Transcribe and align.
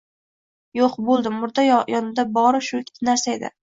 Yo‘q, 0.79 0.95
bo‘ldi, 1.11 1.35
murda 1.37 1.69
yonida 1.69 2.29
bori– 2.43 2.67
shu 2.71 2.85
ikkita 2.85 3.13
narsa 3.13 3.41
edi. 3.41 3.59